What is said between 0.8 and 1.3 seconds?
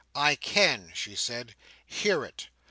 she